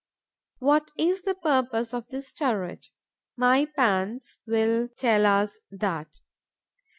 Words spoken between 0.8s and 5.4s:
is the purpose of this turret? My pans will tell